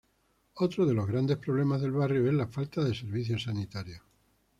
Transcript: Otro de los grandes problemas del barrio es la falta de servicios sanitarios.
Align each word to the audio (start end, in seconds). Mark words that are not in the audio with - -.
Otro 0.55 0.87
de 0.87 0.95
los 0.95 1.05
grandes 1.05 1.37
problemas 1.37 1.79
del 1.79 1.91
barrio 1.91 2.27
es 2.27 2.33
la 2.33 2.47
falta 2.47 2.83
de 2.83 2.95
servicios 2.95 3.43
sanitarios. 3.43 4.01